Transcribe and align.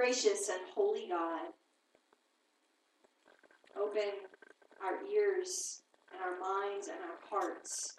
Gracious 0.00 0.48
and 0.48 0.64
holy 0.74 1.08
God, 1.10 1.52
open 3.76 4.24
our 4.82 4.96
ears 5.04 5.82
and 6.10 6.22
our 6.24 6.40
minds 6.40 6.88
and 6.88 6.96
our 7.04 7.20
hearts 7.28 7.98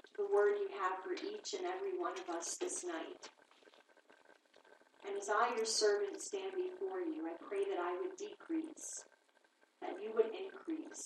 to 0.00 0.10
the 0.16 0.34
word 0.34 0.56
you 0.56 0.68
have 0.80 1.04
for 1.04 1.12
each 1.12 1.52
and 1.52 1.68
every 1.68 1.92
one 2.00 2.14
of 2.16 2.34
us 2.34 2.56
this 2.56 2.84
night. 2.84 3.20
And 5.06 5.14
as 5.20 5.28
I, 5.28 5.54
your 5.54 5.66
servant, 5.66 6.22
stand 6.22 6.52
before 6.56 7.00
you, 7.00 7.28
I 7.28 7.36
pray 7.46 7.64
that 7.68 7.84
I 7.84 7.92
would 8.00 8.16
decrease, 8.16 9.04
that 9.82 10.00
you 10.02 10.08
would 10.14 10.32
increase. 10.32 11.04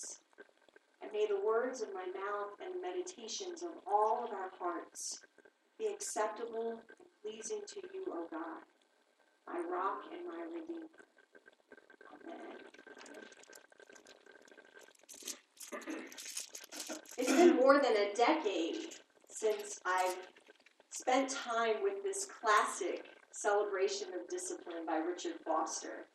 And 1.03 1.11
may 1.11 1.27
the 1.27 1.45
words 1.45 1.81
of 1.81 1.89
my 1.93 2.07
mouth 2.07 2.55
and 2.63 2.71
the 2.73 2.87
meditations 2.87 3.63
of 3.63 3.71
all 3.85 4.23
of 4.23 4.31
our 4.31 4.51
hearts 4.57 5.19
be 5.77 5.87
acceptable 5.87 6.79
and 6.87 7.09
pleasing 7.21 7.59
to 7.67 7.81
you, 7.93 8.05
O 8.13 8.27
God, 8.31 8.63
my 9.51 9.59
rock 9.75 10.03
and 10.11 10.21
my 10.27 10.43
redeemer. 10.53 10.87
It's 17.17 17.31
been 17.31 17.55
more 17.55 17.79
than 17.81 17.93
a 17.93 18.13
decade 18.15 18.77
since 19.29 19.79
I've 19.85 20.15
spent 20.91 21.29
time 21.29 21.75
with 21.83 22.03
this 22.03 22.25
classic 22.25 23.05
celebration 23.31 24.07
of 24.09 24.27
discipline 24.29 24.85
by 24.85 24.97
Richard 24.97 25.33
Foster. 25.45 26.07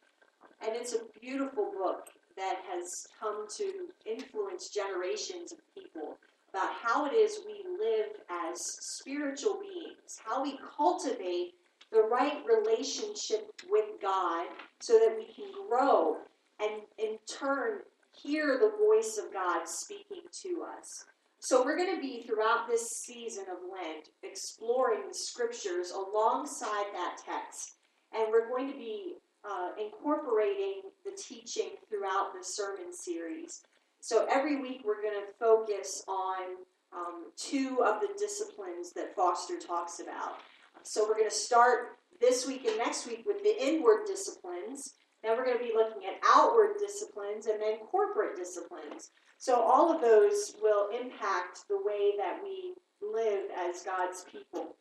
And 0.65 0.75
it's 0.75 0.95
a 0.95 1.21
beautiful 1.21 1.73
book 1.77 2.09
that 2.37 2.61
has 2.71 3.07
come 3.21 3.47
to 3.57 3.89
influence 4.07 4.71
generations 4.71 5.53
of 5.53 5.59
people 5.75 6.17
about 6.51 6.73
how 6.73 7.07
it 7.07 7.13
is 7.13 7.41
we 7.47 7.65
live 7.79 8.11
as 8.31 8.59
spiritual 8.81 9.61
beings, 9.61 10.21
how 10.25 10.43
we 10.43 10.59
cultivate 10.77 11.55
the 11.95 12.03
right 12.03 12.43
relationship 12.45 13.53
with 13.71 13.87
God 14.03 14.49
so 14.81 14.95
that 14.95 15.17
we 15.17 15.33
can 15.33 15.51
grow 15.69 16.17
and 16.61 16.83
in 16.99 17.19
turn 17.27 17.79
hear 18.13 18.59
the 18.59 18.73
voice 18.85 19.19
of 19.19 19.33
God 19.33 19.69
speaking 19.69 20.23
to 20.43 20.65
us. 20.79 21.07
So, 21.39 21.63
we're 21.63 21.77
going 21.77 21.95
to 21.95 22.01
be 22.01 22.23
throughout 22.27 22.69
this 22.69 22.89
season 22.91 23.45
of 23.51 23.59
Lent 23.71 24.09
exploring 24.23 25.03
the 25.09 25.15
scriptures 25.15 25.91
alongside 25.91 26.87
that 26.95 27.19
text. 27.25 27.77
And 28.15 28.29
we're 28.31 28.49
going 28.49 28.73
to 28.73 28.79
be 28.79 29.17
uh, 29.45 29.71
incorporating 29.79 30.83
the 31.05 31.11
teaching 31.11 31.73
throughout 31.89 32.33
the 32.33 32.43
sermon 32.43 32.93
series. 32.93 33.63
So 34.01 34.27
every 34.31 34.61
week 34.61 34.83
we're 34.85 35.03
going 35.03 35.21
to 35.21 35.33
focus 35.39 36.03
on 36.09 36.57
um, 36.95 37.27
two 37.37 37.83
of 37.85 38.01
the 38.01 38.09
disciplines 38.19 38.93
that 38.93 39.15
Foster 39.15 39.59
talks 39.59 40.01
about. 40.01 40.39
So 40.83 41.07
we're 41.07 41.17
going 41.17 41.29
to 41.29 41.35
start 41.35 41.99
this 42.21 42.47
week 42.47 42.67
and 42.67 42.77
next 42.79 43.07
week 43.07 43.25
with 43.27 43.43
the 43.43 43.55
inward 43.63 44.07
disciplines. 44.07 44.95
Then 45.23 45.37
we're 45.37 45.45
going 45.45 45.59
to 45.59 45.65
be 45.65 45.73
looking 45.75 46.03
at 46.07 46.21
outward 46.35 46.77
disciplines 46.79 47.47
and 47.47 47.61
then 47.61 47.79
corporate 47.91 48.37
disciplines. 48.37 49.11
So 49.39 49.61
all 49.61 49.95
of 49.95 50.01
those 50.01 50.55
will 50.63 50.89
impact 50.89 51.61
the 51.69 51.79
way 51.83 52.13
that 52.19 52.39
we 52.43 52.75
live 53.03 53.51
as 53.57 53.83
God's 53.83 54.25
people. 54.31 54.77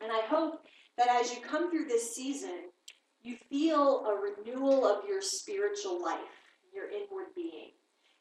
And 0.00 0.12
I 0.12 0.20
hope 0.26 0.62
that 0.96 1.08
as 1.08 1.32
you 1.32 1.40
come 1.40 1.70
through 1.70 1.86
this 1.86 2.14
season, 2.14 2.70
you 3.22 3.36
feel 3.50 4.06
a 4.06 4.14
renewal 4.14 4.86
of 4.86 5.04
your 5.08 5.20
spiritual 5.20 6.02
life, 6.02 6.20
your 6.72 6.88
inward 6.90 7.34
being. 7.34 7.70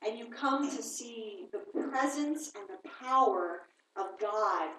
And 0.06 0.18
you 0.18 0.28
come 0.28 0.70
to 0.70 0.84
see 0.84 1.48
the 1.52 1.60
presence 1.82 2.52
and 2.56 2.68
the 2.68 2.90
power 2.90 3.62
of 3.96 4.20
God 4.20 4.70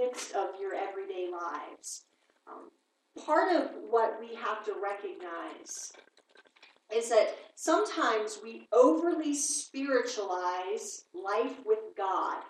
midst 0.00 0.32
of 0.34 0.48
your 0.60 0.74
everyday 0.74 1.28
lives. 1.30 2.04
Um, 2.48 2.70
part 3.24 3.54
of 3.54 3.70
what 3.88 4.18
we 4.20 4.34
have 4.34 4.64
to 4.64 4.72
recognize 4.82 5.92
is 6.94 7.08
that 7.08 7.36
sometimes 7.54 8.40
we 8.42 8.66
overly 8.72 9.34
spiritualize 9.34 11.04
life 11.14 11.56
with 11.64 11.78
God. 11.96 12.42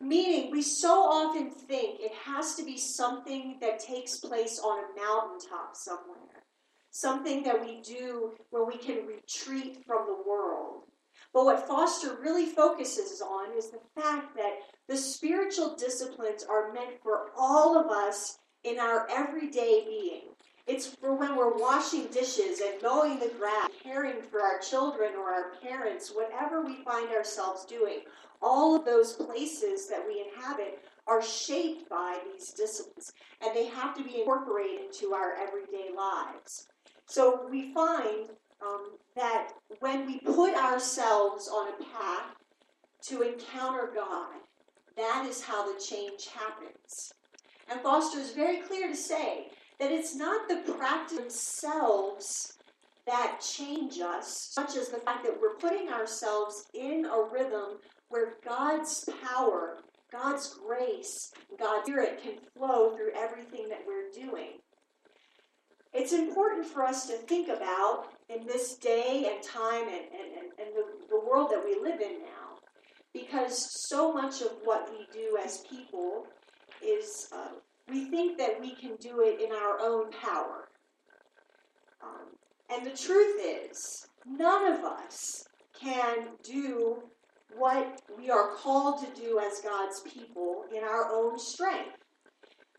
Meaning, 0.00 0.50
we 0.50 0.62
so 0.62 1.02
often 1.02 1.50
think 1.50 2.00
it 2.00 2.12
has 2.24 2.54
to 2.54 2.64
be 2.64 2.78
something 2.78 3.58
that 3.60 3.78
takes 3.78 4.16
place 4.16 4.58
on 4.58 4.78
a 4.78 5.00
mountaintop 5.00 5.76
somewhere, 5.76 6.44
something 6.90 7.42
that 7.42 7.60
we 7.60 7.82
do 7.82 8.32
where 8.48 8.64
we 8.64 8.78
can 8.78 9.06
retreat 9.06 9.84
from 9.86 10.06
the 10.06 10.22
world. 10.26 10.84
But 11.32 11.44
what 11.44 11.66
Foster 11.66 12.16
really 12.20 12.46
focuses 12.46 13.20
on 13.20 13.56
is 13.56 13.70
the 13.70 13.80
fact 14.00 14.34
that 14.36 14.58
the 14.88 14.96
spiritual 14.96 15.76
disciplines 15.76 16.44
are 16.44 16.72
meant 16.72 17.00
for 17.02 17.30
all 17.38 17.78
of 17.78 17.86
us 17.86 18.38
in 18.64 18.78
our 18.78 19.06
everyday 19.10 19.84
being. 19.86 20.22
It's 20.66 20.86
for 20.86 21.14
when 21.14 21.36
we're 21.36 21.56
washing 21.56 22.06
dishes 22.08 22.60
and 22.60 22.82
mowing 22.82 23.18
the 23.18 23.32
grass, 23.38 23.68
caring 23.82 24.22
for 24.22 24.40
our 24.40 24.58
children 24.58 25.14
or 25.16 25.32
our 25.32 25.52
parents, 25.62 26.12
whatever 26.14 26.64
we 26.64 26.76
find 26.84 27.10
ourselves 27.10 27.64
doing. 27.64 28.00
All 28.42 28.76
of 28.76 28.84
those 28.84 29.14
places 29.14 29.88
that 29.88 30.04
we 30.06 30.24
inhabit 30.28 30.82
are 31.06 31.22
shaped 31.22 31.88
by 31.88 32.18
these 32.32 32.52
disciplines, 32.52 33.12
and 33.40 33.54
they 33.54 33.66
have 33.66 33.96
to 33.96 34.04
be 34.04 34.20
incorporated 34.20 34.86
into 34.86 35.12
our 35.12 35.34
everyday 35.34 35.90
lives. 35.96 36.68
So 37.06 37.46
we 37.50 37.72
find 37.74 38.28
um, 38.62 38.92
that 39.16 39.52
when 39.80 40.06
we 40.06 40.18
put 40.20 40.54
ourselves 40.54 41.48
on 41.48 41.68
a 41.68 41.84
path 41.84 42.34
to 43.02 43.22
encounter 43.22 43.90
God, 43.94 44.34
that 44.96 45.26
is 45.28 45.42
how 45.42 45.72
the 45.72 45.80
change 45.80 46.28
happens. 46.28 47.12
And 47.70 47.80
Foster 47.80 48.18
is 48.18 48.32
very 48.32 48.58
clear 48.58 48.88
to 48.88 48.96
say 48.96 49.48
that 49.78 49.90
it's 49.90 50.14
not 50.14 50.48
the 50.48 50.72
practice 50.72 51.16
themselves 51.16 52.54
that 53.06 53.40
change 53.40 53.98
us, 53.98 54.50
such 54.52 54.76
as 54.76 54.88
the 54.88 54.98
fact 54.98 55.24
that 55.24 55.40
we're 55.40 55.56
putting 55.56 55.88
ourselves 55.88 56.66
in 56.74 57.06
a 57.06 57.24
rhythm 57.32 57.78
where 58.08 58.34
God's 58.44 59.08
power, 59.24 59.78
God's 60.12 60.54
grace, 60.54 61.32
God's 61.58 61.86
Spirit 61.86 62.22
can 62.22 62.34
flow 62.56 62.96
through 62.96 63.12
everything 63.16 63.68
that 63.68 63.82
we're 63.86 64.10
doing. 64.12 64.58
It's 65.92 66.12
important 66.12 66.66
for 66.66 66.84
us 66.84 67.06
to 67.06 67.14
think 67.14 67.48
about 67.48 68.04
in 68.28 68.46
this 68.46 68.76
day 68.76 69.30
and 69.32 69.42
time 69.42 69.88
and, 69.88 70.06
and, 70.12 70.52
and 70.58 70.68
the, 70.74 70.84
the 71.08 71.20
world 71.20 71.50
that 71.50 71.64
we 71.64 71.76
live 71.82 72.00
in 72.00 72.20
now, 72.20 72.58
because 73.12 73.88
so 73.88 74.12
much 74.12 74.40
of 74.40 74.52
what 74.64 74.88
we 74.90 75.06
do 75.12 75.36
as 75.42 75.64
people 75.68 76.26
is 76.82 77.28
uh, 77.32 77.48
we 77.88 78.04
think 78.04 78.38
that 78.38 78.60
we 78.60 78.74
can 78.74 78.94
do 79.00 79.20
it 79.20 79.40
in 79.40 79.52
our 79.52 79.80
own 79.80 80.12
power. 80.12 80.68
Um, 82.02 82.28
and 82.72 82.86
the 82.86 82.96
truth 82.96 83.40
is, 83.44 84.06
none 84.24 84.72
of 84.72 84.84
us 84.84 85.44
can 85.78 86.28
do 86.44 87.02
what 87.56 88.00
we 88.16 88.30
are 88.30 88.54
called 88.54 89.04
to 89.04 89.20
do 89.20 89.40
as 89.40 89.60
God's 89.60 90.00
people 90.02 90.64
in 90.74 90.84
our 90.84 91.12
own 91.12 91.36
strength. 91.38 91.99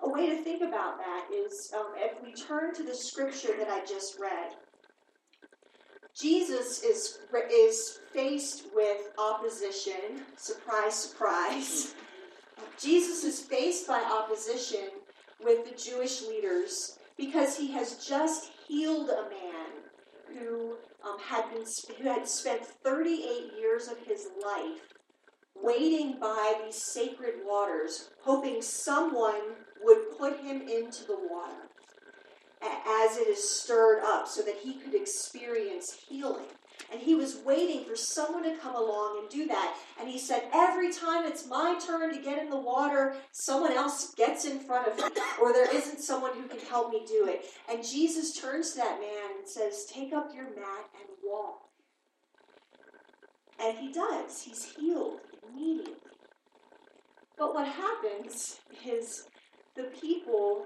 A 0.04 0.10
way 0.10 0.28
to 0.28 0.44
think 0.44 0.64
about 0.64 0.98
that 0.98 1.28
is 1.34 1.72
um, 1.78 1.88
if 1.96 2.22
we 2.24 2.34
turn 2.34 2.74
to 2.74 2.84
the 2.84 2.96
scripture 2.96 3.56
that 3.58 3.70
I 3.70 3.86
just 3.86 4.20
read. 4.20 4.54
Jesus 6.20 6.84
is, 6.84 7.20
is 7.52 8.00
faced 8.12 8.66
with 8.76 9.12
opposition. 9.18 10.26
Surprise, 10.36 10.96
surprise. 10.96 11.96
Jesus 12.80 13.24
is 13.24 13.40
faced 13.40 13.88
by 13.88 14.02
opposition 14.02 14.90
with 15.44 15.70
the 15.70 15.76
Jewish 15.76 16.22
leaders 16.24 16.98
because 17.18 17.58
he 17.58 17.72
has 17.72 18.06
just 18.06 18.52
healed 18.68 19.10
a 19.10 19.30
man 19.30 20.38
who 20.38 20.76
um, 21.08 21.18
had 21.20 21.46
been 21.52 21.66
who 21.98 22.10
had 22.10 22.28
spent 22.28 22.66
38 22.66 23.60
years 23.60 23.88
of 23.88 23.98
his 24.06 24.28
life 24.44 24.94
waiting 25.56 26.20
by 26.20 26.54
these 26.64 26.76
sacred 26.76 27.36
waters, 27.46 28.10
hoping 28.24 28.62
someone 28.62 29.42
would 29.84 30.18
put 30.18 30.40
him 30.40 30.62
into 30.62 31.06
the 31.06 31.18
water 31.30 31.70
as 32.64 33.18
it 33.18 33.28
is 33.28 33.50
stirred 33.50 34.04
up 34.04 34.28
so 34.28 34.42
that 34.44 34.58
he 34.64 34.76
could 34.76 34.94
experience 34.94 35.98
healing. 36.08 36.46
And 36.92 37.00
he 37.00 37.16
was 37.16 37.38
waiting 37.46 37.86
for 37.86 37.96
someone 37.96 38.44
to 38.44 38.58
come 38.58 38.76
along 38.76 39.20
and 39.20 39.30
do 39.30 39.48
that. 39.48 39.76
And 40.00 40.10
he 40.10 40.20
said, 40.20 40.44
Every 40.54 40.92
time 40.92 41.26
it's 41.26 41.48
my 41.48 41.80
turn 41.86 42.14
to 42.14 42.22
get 42.22 42.42
in 42.42 42.50
the 42.50 42.60
water, 42.60 43.16
someone 43.32 43.72
else 43.72 44.14
gets 44.16 44.46
in 44.46 44.60
front 44.60 44.88
of 44.88 44.98
me, 44.98 45.04
or 45.42 45.54
there 45.54 45.74
isn't 45.74 46.02
someone 46.02 46.34
who 46.34 46.48
can 46.48 46.60
help 46.60 46.92
me 46.92 47.06
do 47.08 47.28
it. 47.28 47.46
And 47.70 47.86
Jesus 47.86 48.40
turns 48.40 48.72
to 48.72 48.78
that 48.78 49.00
man 49.00 49.38
and 49.40 49.48
says, 49.48 49.86
Take 49.86 50.12
up 50.12 50.32
your 50.36 50.46
mat 50.46 50.90
and 51.00 51.10
walk. 51.24 51.62
And 53.62 53.78
he 53.78 53.92
does. 53.92 54.42
He's 54.42 54.74
healed 54.76 55.20
immediately. 55.48 55.94
But 57.38 57.54
what 57.54 57.68
happens 57.68 58.60
is 58.86 59.28
the 59.76 59.84
people 59.84 60.66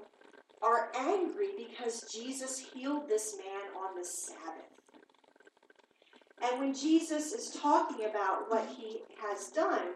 are 0.62 0.90
angry 0.98 1.50
because 1.58 2.10
Jesus 2.12 2.64
healed 2.74 3.08
this 3.08 3.36
man 3.38 3.84
on 3.84 3.98
the 3.98 4.06
Sabbath. 4.06 4.76
And 6.44 6.60
when 6.60 6.74
Jesus 6.74 7.32
is 7.32 7.58
talking 7.62 8.06
about 8.06 8.50
what 8.50 8.68
he 8.78 9.00
has 9.22 9.50
done, 9.50 9.94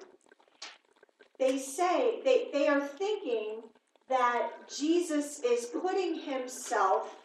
they 1.38 1.58
say, 1.58 2.20
they, 2.24 2.48
they 2.52 2.68
are 2.68 2.82
thinking 2.82 3.62
that 4.10 4.50
Jesus 4.68 5.40
is 5.40 5.66
putting 5.66 6.20
himself 6.20 7.16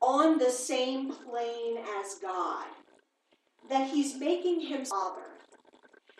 on 0.00 0.38
the 0.38 0.50
same 0.50 1.12
plane 1.12 1.78
as 2.00 2.16
God, 2.20 2.66
that 3.68 3.88
he's 3.88 4.16
making 4.16 4.60
him 4.60 4.84
father. 4.84 5.33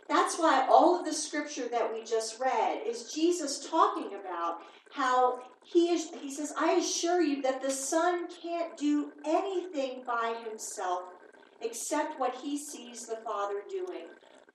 That's 0.08 0.38
why 0.38 0.66
all 0.68 0.98
of 0.98 1.04
the 1.04 1.12
scripture 1.12 1.68
that 1.70 1.92
we 1.92 2.04
just 2.04 2.38
read 2.40 2.82
is 2.86 3.12
Jesus 3.12 3.68
talking 3.68 4.10
about 4.20 4.58
how 4.92 5.40
he 5.64 5.90
is 5.90 6.10
he 6.20 6.32
says, 6.32 6.52
I 6.58 6.72
assure 6.72 7.22
you 7.22 7.42
that 7.42 7.62
the 7.62 7.70
Son 7.70 8.28
can't 8.42 8.76
do 8.76 9.12
anything 9.24 10.02
by 10.06 10.36
himself 10.46 11.02
except 11.62 12.20
what 12.20 12.34
he 12.36 12.58
sees 12.58 13.06
the 13.06 13.18
Father 13.24 13.62
doing. 13.70 14.06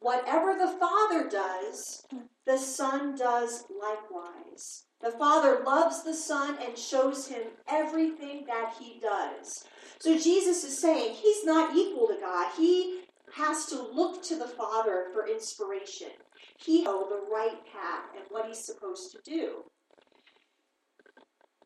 Whatever 0.01 0.53
the 0.53 0.77
Father 0.79 1.27
does, 1.27 2.05
the 2.45 2.57
Son 2.57 3.15
does 3.15 3.65
likewise. 3.81 4.85
The 5.01 5.11
Father 5.11 5.61
loves 5.65 6.03
the 6.03 6.13
Son 6.13 6.57
and 6.63 6.77
shows 6.77 7.27
him 7.27 7.43
everything 7.67 8.45
that 8.47 8.75
he 8.79 8.99
does. 9.01 9.65
So 9.99 10.17
Jesus 10.17 10.63
is 10.63 10.79
saying 10.79 11.15
he's 11.15 11.43
not 11.43 11.75
equal 11.75 12.07
to 12.07 12.17
God. 12.21 12.51
He 12.55 13.01
has 13.35 13.65
to 13.67 13.81
look 13.81 14.23
to 14.23 14.37
the 14.37 14.47
Father 14.47 15.05
for 15.13 15.27
inspiration. 15.27 16.09
He 16.57 16.83
knows 16.83 17.09
the 17.09 17.21
right 17.31 17.59
path 17.71 18.05
and 18.15 18.25
what 18.29 18.47
he's 18.47 18.63
supposed 18.63 19.11
to 19.11 19.19
do. 19.23 19.63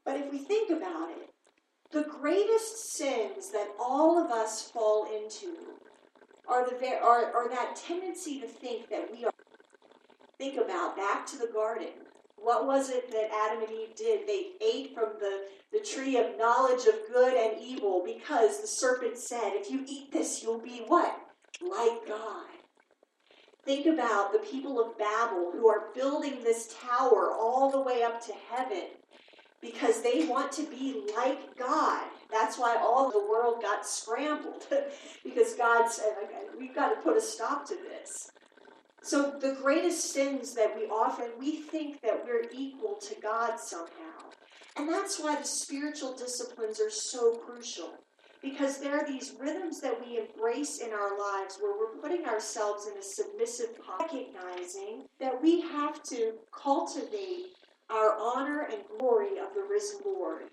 But 0.05 0.17
if 0.17 0.31
we 0.31 0.37
think 0.37 0.69
about 0.69 1.09
it, 1.11 1.29
the 1.91 2.03
greatest 2.03 2.93
sins 2.93 3.51
that 3.51 3.69
all 3.79 4.23
of 4.23 4.31
us 4.31 4.69
fall 4.69 5.05
into 5.05 5.55
are 6.47 6.67
the 6.67 6.75
are, 6.97 7.31
are 7.33 7.49
that 7.49 7.75
tendency 7.75 8.41
to 8.41 8.47
think 8.47 8.89
that 8.89 9.09
we 9.11 9.23
are 9.23 9.31
think 10.37 10.57
about 10.57 10.97
back 10.97 11.25
to 11.27 11.37
the 11.37 11.49
garden 11.53 11.89
what 12.43 12.65
was 12.65 12.89
it 12.89 13.09
that 13.11 13.29
Adam 13.33 13.63
and 13.63 13.71
Eve 13.71 13.95
did? 13.95 14.27
They 14.27 14.51
ate 14.61 14.93
from 14.93 15.13
the, 15.19 15.45
the 15.71 15.79
tree 15.79 16.17
of 16.17 16.37
knowledge 16.37 16.85
of 16.87 16.95
good 17.11 17.33
and 17.33 17.61
evil 17.61 18.03
because 18.05 18.59
the 18.59 18.67
serpent 18.67 19.17
said, 19.17 19.53
if 19.53 19.71
you 19.71 19.85
eat 19.87 20.11
this, 20.11 20.43
you'll 20.43 20.59
be 20.59 20.83
what? 20.85 21.17
Like 21.61 22.07
God. 22.07 22.47
Think 23.65 23.85
about 23.85 24.33
the 24.33 24.39
people 24.39 24.79
of 24.79 24.97
Babel 24.97 25.51
who 25.53 25.67
are 25.69 25.93
building 25.95 26.43
this 26.43 26.75
tower 26.81 27.31
all 27.31 27.71
the 27.71 27.81
way 27.81 28.03
up 28.03 28.23
to 28.25 28.33
heaven 28.51 28.87
because 29.61 30.01
they 30.01 30.25
want 30.25 30.51
to 30.51 30.63
be 30.63 31.05
like 31.15 31.57
God. 31.57 32.03
That's 32.29 32.57
why 32.57 32.75
all 32.75 33.09
the 33.09 33.19
world 33.19 33.61
got 33.61 33.87
scrambled 33.87 34.65
because 35.23 35.53
God 35.53 35.89
said, 35.89 36.13
okay, 36.23 36.43
we've 36.59 36.75
got 36.75 36.89
to 36.89 37.01
put 37.01 37.15
a 37.15 37.21
stop 37.21 37.65
to 37.69 37.75
this. 37.75 38.29
So 39.01 39.37
the 39.39 39.57
greatest 39.61 40.13
sins 40.13 40.53
that 40.55 40.75
we 40.75 40.83
often 40.83 41.27
we 41.39 41.57
think 41.57 42.01
that 42.01 42.23
we're 42.25 42.45
equal 42.53 42.97
to 43.01 43.15
God 43.21 43.59
somehow. 43.59 44.31
And 44.75 44.89
that's 44.89 45.19
why 45.19 45.35
the 45.35 45.47
spiritual 45.47 46.15
disciplines 46.15 46.79
are 46.81 46.89
so 46.89 47.35
crucial. 47.35 47.93
Because 48.43 48.77
there 48.77 48.99
are 48.99 49.07
these 49.07 49.33
rhythms 49.39 49.79
that 49.79 49.97
we 50.05 50.19
embrace 50.19 50.79
in 50.79 50.91
our 50.91 51.17
lives 51.17 51.57
where 51.59 51.77
we're 51.79 52.01
putting 52.01 52.25
ourselves 52.25 52.87
in 52.87 52.97
a 52.97 53.01
submissive 53.01 53.69
recognizing 53.99 55.05
that 55.19 55.41
we 55.41 55.61
have 55.61 56.03
to 56.03 56.33
cultivate 56.51 57.45
our 57.89 58.17
honor 58.19 58.67
and 58.69 58.81
glory 58.99 59.39
of 59.39 59.53
the 59.55 59.65
risen 59.67 60.01
Lord. 60.05 60.43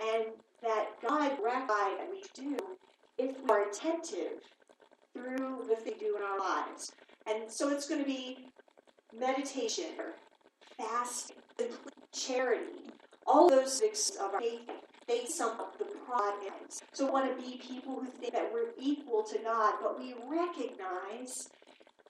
And 0.00 0.26
that 0.62 0.90
God 1.06 1.32
recognize 1.42 1.98
that 1.98 2.08
we 2.10 2.22
do 2.34 2.56
if 3.18 3.36
we 3.42 3.50
are 3.50 3.68
attentive 3.68 4.40
through 5.12 5.64
the 5.68 5.76
things 5.76 5.96
we 6.00 6.06
do 6.06 6.16
in 6.16 6.22
our 6.22 6.38
lives. 6.38 6.92
And 7.26 7.50
so 7.50 7.68
it's 7.70 7.88
going 7.88 8.00
to 8.00 8.06
be 8.06 8.46
meditation, 9.18 9.86
fasting, 10.76 11.36
charity, 12.12 12.90
all 13.26 13.48
those 13.48 13.82
of 14.20 14.34
our 14.34 14.40
faith, 14.40 14.60
faith 15.06 15.28
some 15.28 15.58
of 15.60 15.78
the 15.78 15.84
pride 15.84 16.50
So 16.92 17.10
want 17.10 17.36
to 17.36 17.42
be 17.42 17.58
people 17.58 17.96
who 17.96 18.06
think 18.06 18.32
that 18.32 18.50
we're 18.52 18.70
equal 18.78 19.22
to 19.24 19.38
God, 19.38 19.74
but 19.82 19.98
we 19.98 20.14
recognize 20.28 21.48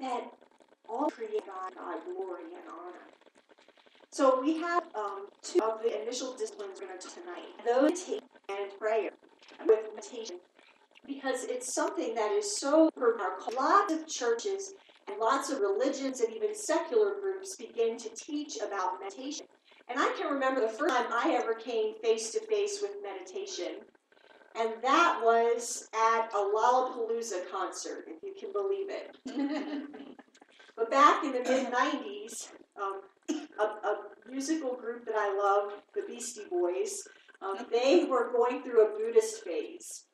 that 0.01 0.25
all 0.89 1.09
create 1.09 1.47
God, 1.47 1.75
God 1.75 1.99
glory 2.05 2.45
and 2.45 2.65
honor. 2.69 3.07
So 4.11 4.41
we 4.41 4.59
have 4.59 4.85
um, 4.95 5.27
two 5.43 5.61
of 5.63 5.83
the 5.83 6.03
initial 6.03 6.37
disciplines 6.37 6.79
we're 6.81 6.89
going 6.89 7.01
to 7.01 7.09
tonight. 7.09 7.47
Those 7.65 8.05
and 8.49 8.79
prayer 8.79 9.11
with 9.67 9.89
meditation. 9.95 10.37
Because 11.07 11.45
it's 11.45 11.75
something 11.75 12.15
that 12.15 12.31
is 12.31 12.59
so 12.61 12.91
per 12.91 13.19
our 13.19 13.39
lots 13.39 13.91
of 13.91 14.07
churches 14.07 14.75
and 15.09 15.19
lots 15.19 15.51
of 15.51 15.61
religions 15.61 16.21
and 16.21 16.33
even 16.35 16.55
secular 16.55 17.15
groups 17.21 17.57
begin 17.57 17.97
to 17.99 18.09
teach 18.11 18.57
about 18.65 19.01
meditation. 19.01 19.47
And 19.89 19.99
I 19.99 20.15
can 20.19 20.33
remember 20.33 20.61
the 20.61 20.69
first 20.69 20.95
time 20.95 21.07
I 21.13 21.37
ever 21.41 21.55
came 21.55 21.95
face 22.03 22.31
to 22.33 22.41
face 22.47 22.81
with 22.81 22.93
meditation, 23.03 23.81
and 24.59 24.71
that 24.83 25.21
was 25.23 25.89
at 25.95 26.33
a 26.33 26.37
Lollapalooza 26.37 27.51
concert, 27.51 28.05
if 28.07 28.23
you 28.23 28.35
can 28.39 28.53
believe 28.53 28.89
it. 28.91 29.17
but 30.77 30.91
back 30.91 31.25
in 31.25 31.33
the 31.33 31.41
mid 31.41 31.73
90s, 31.73 32.51
um, 32.81 33.01
a, 33.59 33.63
a, 33.63 33.99
musical 34.31 34.75
group 34.75 35.05
that 35.05 35.15
I 35.17 35.37
love, 35.37 35.83
the 35.95 36.03
Beastie 36.07 36.43
Boys, 36.49 37.07
um, 37.43 37.67
they 37.71 38.05
were 38.09 38.33
going 38.33 38.63
through 38.63 38.87
a 38.87 38.99
Buddhist 38.99 39.45
phase. 39.45 40.05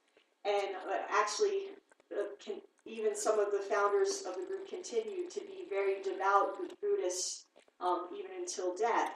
And 0.45 0.75
uh, 0.89 1.03
actually, 1.11 1.69
uh, 2.13 2.25
can, 2.45 2.61
even 2.85 3.15
some 3.15 3.39
of 3.39 3.53
the 3.53 3.59
founders 3.59 4.25
of 4.27 4.35
the 4.35 4.47
group 4.47 4.69
continued 4.69 5.31
to 5.31 5.41
be 5.41 5.67
very 5.69 6.03
devout 6.03 6.57
Buddhists 6.81 7.45
um, 7.81 8.09
even 8.17 8.31
until 8.39 8.75
death. 8.75 9.13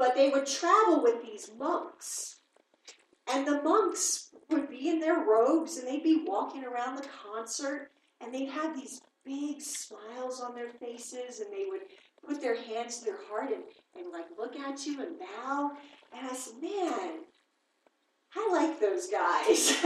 But 0.00 0.14
they 0.14 0.30
would 0.30 0.46
travel 0.46 1.02
with 1.02 1.22
these 1.22 1.50
monks. 1.58 2.36
And 3.30 3.46
the 3.46 3.60
monks 3.60 4.30
would 4.48 4.70
be 4.70 4.88
in 4.88 4.98
their 4.98 5.26
robes 5.26 5.76
and 5.76 5.86
they'd 5.86 6.02
be 6.02 6.24
walking 6.26 6.64
around 6.64 6.96
the 6.96 7.06
concert 7.22 7.90
and 8.18 8.32
they'd 8.32 8.48
have 8.48 8.74
these 8.74 9.02
big 9.26 9.60
smiles 9.60 10.40
on 10.40 10.54
their 10.54 10.70
faces 10.70 11.40
and 11.40 11.52
they 11.52 11.66
would 11.68 11.82
put 12.26 12.40
their 12.40 12.56
hands 12.56 13.00
to 13.00 13.04
their 13.04 13.22
heart 13.28 13.50
and, 13.52 13.62
and 13.94 14.10
like 14.10 14.24
look 14.38 14.56
at 14.56 14.86
you 14.86 15.02
and 15.02 15.18
bow. 15.18 15.72
And 16.16 16.26
I 16.26 16.32
said, 16.32 16.54
man, 16.62 17.20
I 18.34 18.48
like 18.52 18.80
those 18.80 19.06
guys. 19.06 19.76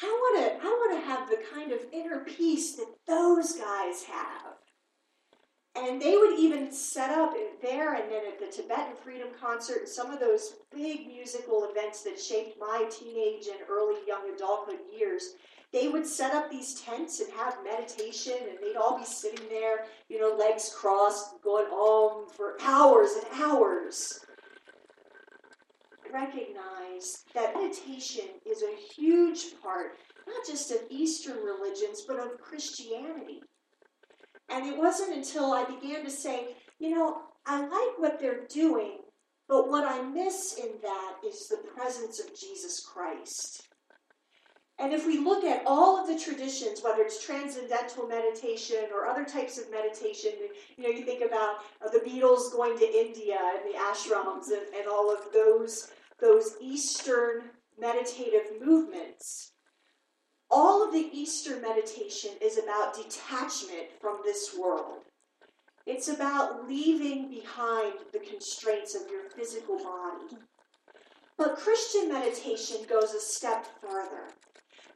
I 0.00 0.06
want 0.06 0.38
to 0.38 0.66
I 0.66 0.70
want 0.70 1.02
to 1.02 1.06
have 1.06 1.28
the 1.28 1.44
kind 1.52 1.72
of 1.72 1.80
inner 1.92 2.24
peace 2.24 2.76
that 2.76 2.94
those 3.06 3.52
guys 3.52 4.04
have. 4.04 4.47
And 5.86 6.00
they 6.00 6.16
would 6.16 6.38
even 6.38 6.72
set 6.72 7.10
up 7.10 7.34
there 7.62 7.94
and 7.94 8.10
then 8.10 8.22
at 8.26 8.38
the 8.38 8.46
Tibetan 8.46 8.96
Freedom 9.02 9.28
Concert 9.40 9.80
and 9.80 9.88
some 9.88 10.10
of 10.10 10.20
those 10.20 10.56
big 10.74 11.06
musical 11.06 11.68
events 11.70 12.02
that 12.02 12.20
shaped 12.20 12.58
my 12.58 12.88
teenage 12.90 13.46
and 13.46 13.60
early 13.68 14.00
young 14.06 14.32
adulthood 14.34 14.80
years. 14.96 15.34
They 15.72 15.88
would 15.88 16.06
set 16.06 16.34
up 16.34 16.50
these 16.50 16.80
tents 16.80 17.20
and 17.20 17.30
have 17.32 17.58
meditation, 17.62 18.34
and 18.48 18.58
they'd 18.62 18.76
all 18.76 18.98
be 18.98 19.04
sitting 19.04 19.48
there, 19.50 19.86
you 20.08 20.18
know, 20.18 20.34
legs 20.34 20.74
crossed, 20.74 21.42
going 21.42 21.66
on 21.66 22.28
for 22.30 22.56
hours 22.62 23.10
and 23.12 23.42
hours 23.42 24.20
recognize 26.12 27.24
that 27.34 27.54
meditation 27.54 28.24
is 28.46 28.62
a 28.62 28.94
huge 28.94 29.60
part, 29.62 29.98
not 30.26 30.46
just 30.46 30.70
of 30.70 30.78
Eastern 30.90 31.38
religions, 31.38 32.02
but 32.06 32.18
of 32.18 32.40
Christianity. 32.40 33.42
And 34.48 34.66
it 34.66 34.76
wasn't 34.76 35.16
until 35.16 35.52
I 35.52 35.64
began 35.64 36.04
to 36.04 36.10
say, 36.10 36.56
you 36.78 36.90
know, 36.90 37.22
I 37.46 37.60
like 37.60 37.98
what 37.98 38.18
they're 38.20 38.46
doing, 38.46 38.98
but 39.48 39.68
what 39.68 39.86
I 39.86 40.02
miss 40.02 40.58
in 40.58 40.70
that 40.82 41.14
is 41.26 41.48
the 41.48 41.58
presence 41.76 42.20
of 42.20 42.38
Jesus 42.38 42.84
Christ. 42.84 43.68
And 44.80 44.92
if 44.92 45.06
we 45.06 45.18
look 45.18 45.42
at 45.44 45.64
all 45.66 45.98
of 45.98 46.06
the 46.06 46.18
traditions, 46.18 46.82
whether 46.82 47.02
it's 47.02 47.24
transcendental 47.24 48.06
meditation 48.06 48.86
or 48.94 49.06
other 49.06 49.24
types 49.24 49.58
of 49.58 49.70
meditation, 49.72 50.32
you 50.76 50.84
know, 50.84 50.90
you 50.90 51.04
think 51.04 51.24
about 51.24 51.56
uh, 51.84 51.90
the 51.90 51.98
Beatles 51.98 52.52
going 52.52 52.78
to 52.78 52.84
India 52.84 53.38
and 53.56 53.74
the 53.74 53.76
ashrams 53.76 54.52
and, 54.52 54.72
and 54.76 54.88
all 54.88 55.12
of 55.12 55.32
those 55.32 55.90
those 56.20 56.54
Eastern 56.60 57.42
meditative 57.78 58.60
movements, 58.60 59.52
all 60.50 60.82
of 60.82 60.92
the 60.92 61.10
Eastern 61.12 61.60
meditation 61.60 62.30
is 62.40 62.58
about 62.58 62.94
detachment 62.94 63.88
from 64.00 64.18
this 64.24 64.56
world. 64.58 65.02
It's 65.86 66.08
about 66.08 66.68
leaving 66.68 67.30
behind 67.30 67.94
the 68.12 68.18
constraints 68.18 68.94
of 68.94 69.10
your 69.10 69.30
physical 69.30 69.76
body. 69.78 70.36
But 71.36 71.56
Christian 71.56 72.08
meditation 72.08 72.78
goes 72.88 73.14
a 73.14 73.20
step 73.20 73.66
further. 73.80 74.28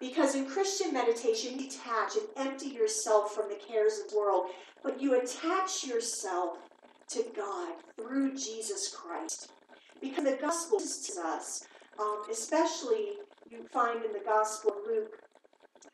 Because 0.01 0.35
in 0.35 0.47
Christian 0.47 0.93
meditation, 0.93 1.53
you 1.53 1.69
detach 1.69 2.17
and 2.17 2.27
empty 2.37 2.71
yourself 2.71 3.35
from 3.35 3.49
the 3.49 3.55
cares 3.55 4.01
of 4.01 4.11
the 4.11 4.19
world, 4.19 4.47
but 4.83 5.01
you 5.01 5.21
attach 5.21 5.85
yourself 5.85 6.59
to 7.09 7.25
God 7.37 7.75
through 7.97 8.35
Jesus 8.35 8.93
Christ. 8.95 9.53
Because 10.01 10.25
the 10.25 10.39
gospel 10.41 10.79
teaches 10.81 11.17
us, 11.17 11.65
um, 12.01 12.23
especially 12.31 13.19
you 13.49 13.65
find 13.73 14.05
in 14.05 14.13
the 14.13 14.25
Gospel 14.25 14.73
of 14.73 14.87
Luke, 14.87 15.23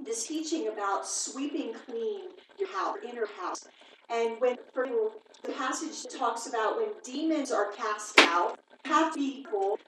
this 0.00 0.26
teaching 0.26 0.68
about 0.68 1.06
sweeping 1.06 1.74
clean 1.86 2.28
your 2.58 2.68
house, 2.70 2.96
inner 3.08 3.26
house. 3.40 3.66
And 4.10 4.40
when 4.40 4.56
the 4.74 5.52
passage 5.56 6.06
talks 6.12 6.46
about 6.46 6.76
when 6.76 6.88
demons 7.04 7.52
are 7.52 7.72
cast 7.72 8.18
out, 8.20 8.58
have 8.84 9.12
to 9.12 9.18
be 9.18 9.40
equal 9.40 9.78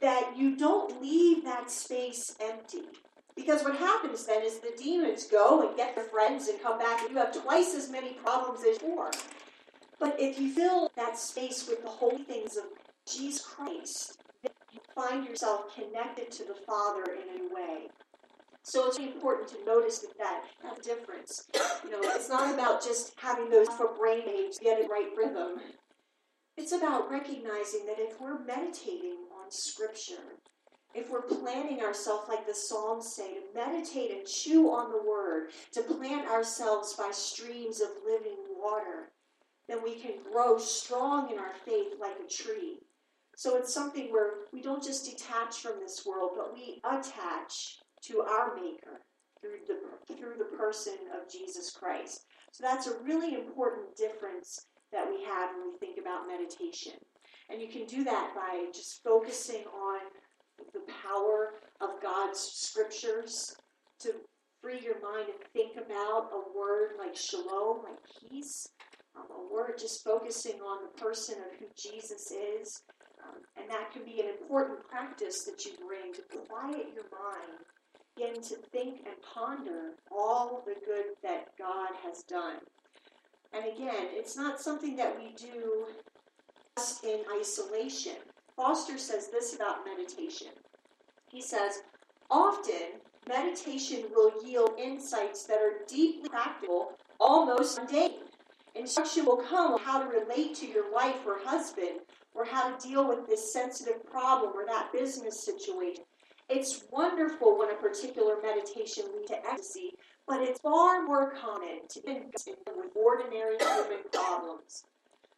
that 0.00 0.32
you 0.36 0.56
don't 0.56 1.02
leave 1.02 1.44
that 1.44 1.70
space 1.70 2.36
empty. 2.40 2.84
Because 3.36 3.62
what 3.62 3.76
happens 3.76 4.24
then 4.26 4.42
is 4.42 4.58
the 4.58 4.72
demons 4.76 5.24
go 5.24 5.66
and 5.66 5.76
get 5.76 5.94
their 5.94 6.04
friends 6.04 6.48
and 6.48 6.60
come 6.62 6.78
back, 6.78 7.02
and 7.02 7.10
you 7.10 7.16
have 7.16 7.42
twice 7.42 7.74
as 7.74 7.90
many 7.90 8.14
problems 8.14 8.64
as 8.64 8.78
before. 8.78 9.10
But 9.98 10.16
if 10.18 10.40
you 10.40 10.52
fill 10.52 10.90
that 10.96 11.18
space 11.18 11.68
with 11.68 11.82
the 11.82 11.88
holy 11.88 12.22
things 12.22 12.56
of 12.56 12.64
Jesus 13.06 13.42
Christ, 13.42 14.18
then 14.42 14.52
you 14.72 14.80
find 14.94 15.26
yourself 15.26 15.74
connected 15.74 16.30
to 16.32 16.44
the 16.44 16.54
Father 16.54 17.04
in 17.04 17.34
a 17.34 17.38
new 17.38 17.54
way. 17.54 17.88
So 18.62 18.86
it's 18.86 18.98
important 18.98 19.48
to 19.50 19.64
notice 19.64 20.04
that, 20.18 20.44
that 20.62 20.82
difference. 20.82 21.48
You 21.84 21.90
know, 21.90 22.00
it's 22.02 22.28
not 22.28 22.52
about 22.52 22.84
just 22.84 23.14
having 23.16 23.48
those 23.48 23.68
for 23.68 23.94
brain 23.98 24.22
age, 24.28 24.58
get 24.60 24.80
in 24.80 24.88
right 24.88 25.10
rhythm. 25.16 25.60
It's 26.56 26.72
about 26.72 27.10
recognizing 27.10 27.86
that 27.86 27.98
if 27.98 28.20
we're 28.20 28.44
meditating 28.44 29.16
on 29.42 29.50
Scripture, 29.50 30.36
if 30.94 31.08
we're 31.08 31.22
planting 31.22 31.80
ourselves, 31.80 32.28
like 32.28 32.46
the 32.46 32.54
Psalms 32.54 33.14
say, 33.14 33.34
to 33.34 33.40
meditate 33.54 34.10
and 34.10 34.26
chew 34.26 34.70
on 34.70 34.90
the 34.90 35.02
Word, 35.02 35.50
to 35.72 35.82
plant 35.82 36.28
ourselves 36.28 36.94
by 36.94 37.10
streams 37.12 37.80
of 37.80 37.88
living 38.04 38.36
water, 38.56 39.12
then 39.68 39.82
we 39.82 39.94
can 39.94 40.14
grow 40.30 40.58
strong 40.58 41.30
in 41.30 41.38
our 41.38 41.54
faith 41.64 41.94
like 42.00 42.16
a 42.24 42.28
tree. 42.28 42.80
So 43.36 43.56
it's 43.56 43.72
something 43.72 44.12
where 44.12 44.32
we 44.52 44.60
don't 44.60 44.82
just 44.82 45.08
detach 45.10 45.60
from 45.60 45.80
this 45.80 46.04
world, 46.04 46.32
but 46.36 46.52
we 46.52 46.82
attach 46.84 47.78
to 48.06 48.22
our 48.22 48.54
Maker 48.54 49.00
through 49.40 49.60
the, 49.66 50.14
through 50.14 50.34
the 50.38 50.56
person 50.56 50.94
of 51.14 51.30
Jesus 51.30 51.70
Christ. 51.70 52.24
So 52.52 52.62
that's 52.62 52.86
a 52.86 53.02
really 53.02 53.34
important 53.34 53.96
difference 53.96 54.66
that 54.92 55.06
we 55.08 55.24
have 55.24 55.50
when 55.56 55.72
we 55.72 55.78
think 55.78 55.98
about 56.00 56.26
meditation. 56.26 56.92
And 57.48 57.60
you 57.60 57.68
can 57.68 57.86
do 57.86 58.04
that 58.04 58.32
by 58.34 58.66
just 58.72 59.02
focusing 59.02 59.64
on 59.66 60.00
the 60.72 60.80
power 61.02 61.54
of 61.80 62.02
God's 62.02 62.38
scriptures 62.38 63.54
to 64.00 64.12
free 64.62 64.80
your 64.82 65.00
mind 65.00 65.28
and 65.28 65.40
think 65.52 65.76
about 65.76 66.30
a 66.32 66.56
word 66.56 66.92
like 66.98 67.16
shalom, 67.16 67.82
like 67.84 67.98
peace, 68.20 68.68
um, 69.16 69.24
a 69.30 69.52
word 69.52 69.78
just 69.78 70.04
focusing 70.04 70.60
on 70.60 70.84
the 70.84 71.02
person 71.02 71.36
of 71.38 71.58
who 71.58 71.66
Jesus 71.76 72.30
is. 72.30 72.82
Um, 73.24 73.40
and 73.56 73.70
that 73.70 73.92
can 73.92 74.04
be 74.04 74.20
an 74.20 74.28
important 74.28 74.80
practice 74.88 75.44
that 75.44 75.64
you 75.64 75.72
bring 75.86 76.12
to 76.14 76.22
quiet 76.46 76.88
your 76.94 77.08
mind, 77.10 77.60
begin 78.20 78.42
to 78.42 78.56
think 78.72 79.00
and 79.06 79.14
ponder 79.34 79.92
all 80.10 80.62
the 80.66 80.74
good 80.84 81.04
that 81.22 81.46
God 81.58 81.90
has 82.04 82.22
done. 82.22 82.56
And 83.52 83.64
again, 83.64 84.08
it's 84.12 84.36
not 84.36 84.60
something 84.60 84.96
that 84.96 85.16
we 85.18 85.32
do 85.36 85.86
in 87.04 87.20
isolation. 87.38 88.16
Foster 88.56 88.98
says 88.98 89.28
this 89.28 89.54
about 89.54 89.84
meditation. 89.84 90.48
He 91.30 91.40
says, 91.40 91.82
often 92.30 93.00
meditation 93.28 94.04
will 94.14 94.32
yield 94.44 94.72
insights 94.78 95.44
that 95.44 95.58
are 95.58 95.84
deeply 95.88 96.28
practical, 96.28 96.92
almost 97.18 97.78
mundane. 97.78 98.18
Instruction 98.74 99.24
will 99.24 99.38
come 99.38 99.72
on 99.72 99.80
how 99.80 100.02
to 100.02 100.08
relate 100.08 100.54
to 100.56 100.66
your 100.66 100.92
wife 100.92 101.26
or 101.26 101.38
husband, 101.42 102.00
or 102.34 102.44
how 102.44 102.70
to 102.70 102.88
deal 102.88 103.08
with 103.08 103.26
this 103.26 103.52
sensitive 103.52 104.04
problem 104.06 104.52
or 104.54 104.64
that 104.66 104.92
business 104.92 105.44
situation. 105.44 106.04
It's 106.52 106.82
wonderful 106.90 107.56
when 107.56 107.70
a 107.70 107.74
particular 107.74 108.34
meditation 108.42 109.04
leads 109.14 109.30
to 109.30 109.38
ecstasy, 109.46 109.92
but 110.26 110.42
it's 110.42 110.58
far 110.58 111.00
more 111.06 111.32
common 111.32 111.86
to 111.90 112.10
invest 112.10 112.50
with 112.76 112.90
ordinary 112.96 113.56
human 113.56 114.00
problems. 114.12 114.82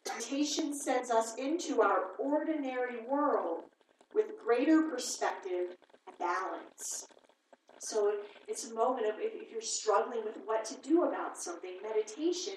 Meditation 0.07 0.73
sends 0.73 1.11
us 1.11 1.35
into 1.35 1.83
our 1.83 2.15
ordinary 2.17 3.05
world 3.07 3.65
with 4.15 4.39
greater 4.43 4.89
perspective 4.89 5.77
and 6.07 6.17
balance. 6.17 7.05
So 7.77 8.15
it's 8.47 8.71
a 8.71 8.73
moment 8.73 9.05
of 9.05 9.15
if 9.19 9.51
you're 9.51 9.61
struggling 9.61 10.23
with 10.25 10.39
what 10.45 10.65
to 10.65 10.75
do 10.81 11.03
about 11.03 11.37
something, 11.37 11.77
meditation 11.83 12.55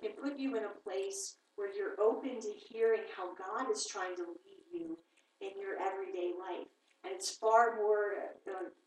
can 0.00 0.12
put 0.12 0.38
you 0.38 0.56
in 0.56 0.64
a 0.64 0.80
place 0.82 1.36
where 1.56 1.68
you're 1.76 2.00
open 2.00 2.40
to 2.40 2.52
hearing 2.70 3.02
how 3.14 3.34
God 3.34 3.70
is 3.70 3.86
trying 3.86 4.16
to 4.16 4.22
lead 4.22 4.62
you 4.72 4.98
in 5.42 5.50
your 5.60 5.76
everyday 5.78 6.32
life. 6.38 6.68
And 7.04 7.14
it's 7.14 7.30
far 7.30 7.76
more 7.76 8.12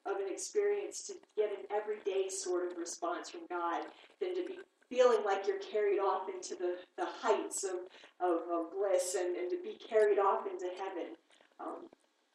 of 0.06 0.18
an 0.18 0.28
experience 0.30 1.08
to 1.08 1.14
get 1.36 1.52
an 1.52 1.66
everyday 1.74 2.30
sort 2.30 2.70
of 2.70 2.78
response 2.78 3.30
from 3.30 3.42
God 3.50 3.86
than 4.20 4.36
to 4.36 4.46
be 4.46 4.58
feeling 4.90 5.24
like 5.26 5.48
you're 5.48 5.60
carried 5.60 6.00
off 6.00 6.28
into 6.28 6.56
the, 6.56 6.76
the 6.98 7.08
heights 7.22 7.64
of, 7.64 7.80
of, 8.20 8.42
of 8.52 8.72
bliss 8.72 9.16
and, 9.18 9.38
and 9.38 9.50
to 9.50 9.58
be 9.64 9.78
carried 9.90 10.20
off 10.20 10.46
into 10.46 10.68
heaven. 10.78 11.16
Um, 11.60 11.88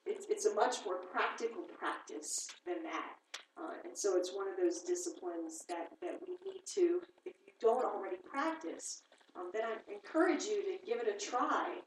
it's, 0.06 0.26
it's 0.30 0.47
a 0.47 0.54
much 0.54 0.76
more 0.85 0.97
practical 1.12 1.62
practice 1.78 2.49
than 2.66 2.83
that. 2.85 3.12
Uh, 3.59 3.75
and 3.85 3.97
so 3.97 4.16
it's 4.16 4.33
one 4.35 4.49
of 4.49 4.56
those 4.56 4.83
disciplines 4.83 5.64
that, 5.68 5.88
that 6.00 6.18
we 6.26 6.35
need 6.50 6.62
to, 6.75 7.00
if 7.25 7.35
you 7.47 7.52
don't 7.61 7.85
already 7.85 8.16
practice, 8.30 9.02
um, 9.37 9.50
then 9.52 9.62
I 9.64 9.92
encourage 9.92 10.45
you 10.45 10.62
to 10.62 10.87
give 10.87 10.99
it 11.00 11.14
a 11.14 11.18
try 11.18 11.78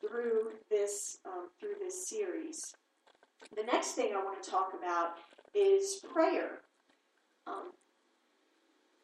through 0.00 0.50
this 0.70 1.18
um, 1.24 1.48
through 1.58 1.74
this 1.80 2.08
series. 2.08 2.74
The 3.56 3.64
next 3.64 3.92
thing 3.92 4.12
I 4.14 4.22
want 4.22 4.42
to 4.42 4.50
talk 4.50 4.72
about 4.78 5.16
is 5.54 6.00
prayer. 6.12 6.60
Um, 7.46 7.72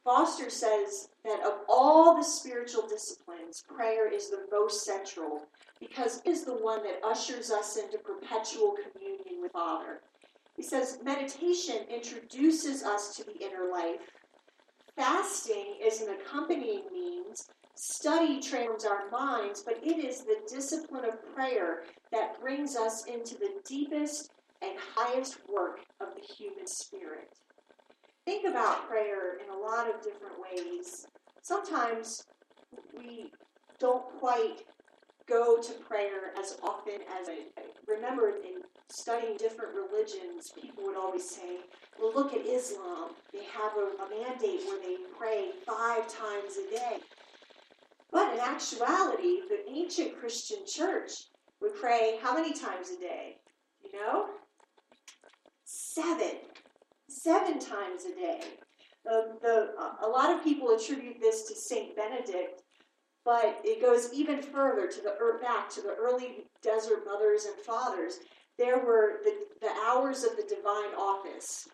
Foster 0.05 0.49
says 0.49 1.09
that 1.25 1.41
of 1.45 1.61
all 1.69 2.17
the 2.17 2.25
spiritual 2.25 2.89
disciplines, 2.89 3.63
prayer 3.69 4.13
is 4.13 4.31
the 4.31 4.47
most 4.51 4.85
central 4.85 5.43
because 5.79 6.23
it 6.25 6.29
is 6.29 6.45
the 6.45 6.55
one 6.55 6.83
that 6.85 7.01
ushers 7.05 7.51
us 7.51 7.77
into 7.77 7.99
perpetual 7.99 8.75
communion 8.93 9.43
with 9.43 9.53
Father. 9.53 10.01
He 10.57 10.63
says 10.63 10.99
meditation 11.05 11.77
introduces 11.89 12.83
us 12.83 13.17
to 13.17 13.25
the 13.25 13.37
inner 13.45 13.71
life. 13.71 14.01
Fasting 14.97 15.77
is 15.83 16.01
an 16.01 16.09
accompanying 16.11 16.83
means. 16.93 17.49
Study 17.83 18.41
transforms 18.41 18.85
our 18.85 19.09
minds, 19.11 19.63
but 19.63 19.79
it 19.83 20.05
is 20.05 20.21
the 20.21 20.37
discipline 20.47 21.07
of 21.07 21.35
prayer 21.35 21.85
that 22.13 22.39
brings 22.39 22.77
us 22.77 23.07
into 23.07 23.37
the 23.37 23.55
deepest 23.67 24.29
and 24.61 24.73
highest 24.95 25.39
work 25.49 25.81
of 25.99 26.09
the 26.15 26.21
human 26.21 26.67
spirit. 26.67 27.33
Think 28.27 28.47
about 28.47 28.87
prayer 28.87 29.39
in 29.43 29.49
a 29.49 29.57
lot 29.57 29.89
of 29.89 30.03
different 30.03 30.35
ways. 30.39 31.07
Sometimes 31.41 32.27
we 32.95 33.33
don't 33.79 34.05
quite 34.19 34.59
go 35.27 35.57
to 35.57 35.73
prayer 35.89 36.35
as 36.39 36.59
often 36.63 36.97
as 37.19 37.31
I, 37.31 37.45
remember 37.89 38.29
in 38.29 38.61
studying 38.91 39.39
different 39.39 39.71
religions, 39.75 40.53
people 40.61 40.85
would 40.85 40.99
always 40.99 41.31
say, 41.31 41.61
well, 41.99 42.13
look 42.15 42.35
at 42.35 42.45
Islam. 42.45 43.13
They 43.33 43.45
have 43.45 43.73
a, 43.79 44.05
a 44.05 44.11
mandate 44.11 44.67
where 44.67 44.83
they 44.83 44.97
pray 45.19 45.53
five 45.65 46.07
times 46.09 46.59
a 46.59 46.77
day. 46.77 46.99
But 48.13 48.35
in 48.35 48.41
actuality, 48.41 49.41
the 49.49 49.69
ancient 49.69 50.19
Christian 50.19 50.59
church 50.67 51.13
would 51.61 51.75
pray 51.77 52.19
how 52.23 52.35
many 52.35 52.53
times 52.53 52.91
a 52.91 53.01
day? 53.01 53.37
You 53.83 53.99
know? 53.99 54.27
Seven. 55.65 56.39
Seven 57.09 57.59
times 57.59 58.05
a 58.05 58.15
day. 58.15 58.41
The, 59.05 59.37
the, 59.41 59.69
a 60.05 60.09
lot 60.09 60.35
of 60.35 60.45
people 60.45 60.71
attribute 60.71 61.21
this 61.21 61.45
to 61.49 61.55
Saint 61.55 61.97
Benedict, 61.97 62.63
but 63.25 63.61
it 63.65 63.81
goes 63.81 64.13
even 64.13 64.43
further 64.43 64.89
to 64.89 65.01
the 65.01 65.15
er, 65.21 65.39
back 65.41 65.71
to 65.71 65.81
the 65.81 65.95
early 65.99 66.45
desert 66.63 67.05
mothers 67.07 67.47
and 67.47 67.57
fathers. 67.65 68.19
There 68.59 68.79
were 68.79 69.21
the, 69.25 69.33
the 69.61 69.71
hours 69.87 70.25
of 70.25 70.37
the 70.37 70.43
divine 70.43 70.95
office 70.99 71.69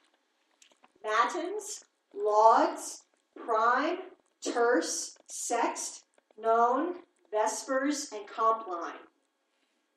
matins, 1.04 1.84
lauds, 2.14 3.02
prime, 3.36 3.98
terce, 4.44 5.16
sext, 5.30 6.02
none, 6.40 6.96
vespers, 7.30 8.10
and 8.12 8.26
compline. 8.26 9.00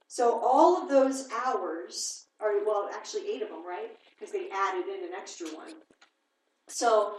So 0.07 0.41
all 0.43 0.81
of 0.81 0.89
those 0.89 1.27
hours 1.45 2.25
are, 2.39 2.65
well, 2.65 2.89
actually 2.93 3.29
eight 3.29 3.41
of 3.41 3.49
them, 3.49 3.65
right? 3.65 3.91
Because 4.17 4.33
they 4.33 4.49
added 4.51 4.85
in 4.87 5.03
an 5.03 5.13
extra 5.15 5.47
one. 5.47 5.73
So 6.67 7.15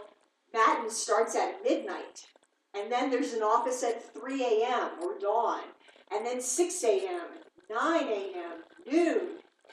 Matin 0.53 0.89
starts 0.89 1.35
at 1.35 1.63
midnight. 1.63 2.25
And 2.73 2.91
then 2.91 3.09
there's 3.09 3.33
an 3.33 3.43
office 3.43 3.83
at 3.83 4.13
3 4.13 4.43
a.m. 4.43 4.91
or 5.01 5.19
dawn. 5.19 5.61
And 6.13 6.25
then 6.25 6.41
6 6.41 6.83
a.m., 6.83 7.27
9 7.69 8.03
a.m., 8.07 8.63
noon, 8.91 9.27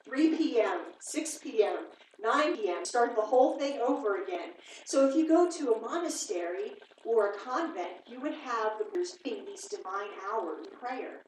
3 0.05 0.37
p.m., 0.37 0.81
6 1.00 1.38
p.m., 1.38 1.76
9 2.22 2.56
p.m. 2.56 2.84
Start 2.84 3.14
the 3.14 3.22
whole 3.22 3.58
thing 3.58 3.80
over 3.80 4.22
again. 4.22 4.50
So 4.84 5.08
if 5.08 5.14
you 5.14 5.28
go 5.28 5.50
to 5.50 5.72
a 5.72 5.80
monastery 5.80 6.72
or 7.04 7.30
a 7.30 7.38
convent, 7.38 7.88
you 8.06 8.20
would 8.20 8.34
have 8.34 8.72
the 8.78 9.06
being 9.25 9.44
these 9.44 9.66
divine 9.68 10.10
hours 10.32 10.66
of 10.66 10.72
prayer. 10.80 11.22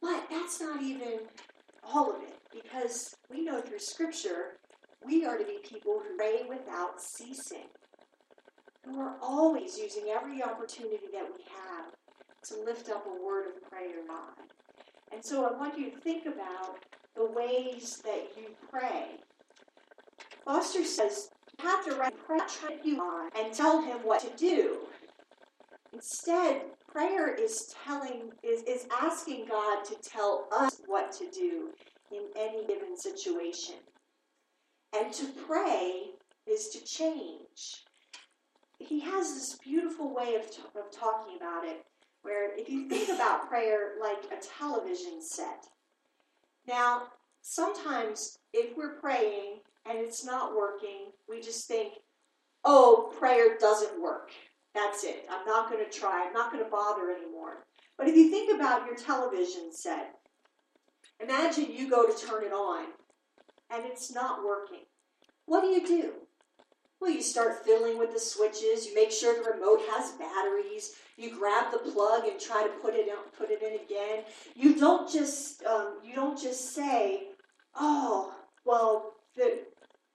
But 0.00 0.24
that's 0.30 0.60
not 0.60 0.82
even 0.82 1.20
all 1.84 2.14
of 2.14 2.22
it, 2.22 2.38
because 2.52 3.14
we 3.30 3.42
know 3.44 3.60
through 3.60 3.80
Scripture 3.80 4.58
we 5.04 5.24
are 5.24 5.36
to 5.36 5.44
be 5.44 5.58
people 5.64 6.00
who 6.00 6.16
pray 6.16 6.42
without 6.48 7.00
ceasing. 7.00 7.68
And 8.84 8.96
we're 8.96 9.14
always 9.20 9.78
using 9.78 10.04
every 10.08 10.42
opportunity 10.42 11.06
that 11.12 11.26
we 11.36 11.44
have 11.44 11.92
to 12.44 12.64
lift 12.64 12.88
up 12.88 13.04
a 13.06 13.24
word 13.24 13.46
of 13.46 13.70
prayer 13.70 14.02
God. 14.06 14.46
And 15.12 15.24
so 15.24 15.44
I 15.44 15.52
want 15.58 15.78
you 15.78 15.90
to 15.90 15.96
think 15.98 16.26
about 16.26 16.78
the 17.14 17.26
ways 17.26 18.00
that 18.04 18.28
you 18.36 18.48
pray. 18.70 19.18
Foster 20.44 20.84
says 20.84 21.30
you 21.58 21.68
have 21.68 21.84
to 21.84 21.94
write 21.94 22.14
prayer 22.26 22.46
you 22.82 23.00
on 23.00 23.30
and 23.38 23.52
tell 23.52 23.82
him 23.82 23.98
what 23.98 24.20
to 24.20 24.30
do. 24.36 24.78
Instead, 25.92 26.62
prayer 26.90 27.34
is 27.34 27.74
telling 27.84 28.32
is, 28.42 28.62
is 28.62 28.86
asking 29.00 29.46
God 29.46 29.84
to 29.84 29.94
tell 30.02 30.48
us 30.52 30.80
what 30.86 31.12
to 31.12 31.30
do 31.30 31.70
in 32.10 32.22
any 32.36 32.66
given 32.66 32.96
situation. 32.96 33.76
And 34.94 35.12
to 35.14 35.26
pray 35.46 36.10
is 36.46 36.68
to 36.70 36.84
change. 36.84 37.84
He 38.78 39.00
has 39.00 39.34
this 39.34 39.58
beautiful 39.62 40.14
way 40.14 40.34
of, 40.34 40.50
t- 40.50 40.62
of 40.76 40.90
talking 40.90 41.36
about 41.36 41.64
it, 41.64 41.84
where 42.22 42.58
if 42.58 42.68
you 42.68 42.88
think 42.88 43.08
about 43.08 43.48
prayer 43.48 43.92
like 44.00 44.24
a 44.26 44.42
television 44.58 45.22
set, 45.22 45.66
now, 46.66 47.08
sometimes 47.42 48.38
if 48.52 48.76
we're 48.76 48.94
praying 49.00 49.60
and 49.88 49.98
it's 49.98 50.24
not 50.24 50.56
working, 50.56 51.10
we 51.28 51.40
just 51.40 51.68
think, 51.68 51.94
oh, 52.64 53.12
prayer 53.18 53.56
doesn't 53.60 54.00
work. 54.00 54.30
That's 54.74 55.04
it. 55.04 55.26
I'm 55.30 55.44
not 55.44 55.70
going 55.70 55.84
to 55.84 55.90
try. 55.90 56.26
I'm 56.26 56.32
not 56.32 56.50
going 56.50 56.64
to 56.64 56.70
bother 56.70 57.10
anymore. 57.10 57.66
But 57.98 58.08
if 58.08 58.16
you 58.16 58.30
think 58.30 58.54
about 58.54 58.86
your 58.86 58.96
television 58.96 59.70
set, 59.72 60.14
imagine 61.20 61.66
you 61.70 61.90
go 61.90 62.06
to 62.06 62.26
turn 62.26 62.44
it 62.44 62.52
on 62.52 62.86
and 63.70 63.84
it's 63.84 64.14
not 64.14 64.44
working. 64.44 64.84
What 65.46 65.62
do 65.62 65.68
you 65.68 65.86
do? 65.86 66.12
Well, 67.00 67.10
you 67.10 67.20
start 67.20 67.64
fiddling 67.64 67.98
with 67.98 68.12
the 68.12 68.20
switches. 68.20 68.86
You 68.86 68.94
make 68.94 69.10
sure 69.10 69.34
the 69.34 69.50
remote 69.50 69.80
has 69.90 70.12
batteries. 70.12 70.92
You 71.16 71.36
grab 71.36 71.72
the 71.72 71.78
plug 71.78 72.28
and 72.28 72.40
try 72.40 72.62
to 72.62 72.68
put 72.80 72.94
it 72.94 73.08
put 73.36 73.50
it 73.50 73.60
in 73.60 73.80
again. 73.80 74.24
You 74.54 74.78
don't 74.78 75.10
just 75.10 75.64
um, 75.64 75.98
you 76.04 76.14
don't 76.14 76.40
just 76.40 76.74
say, 76.74 77.24
"Oh, 77.74 78.34
well, 78.64 79.14
the, 79.36 79.60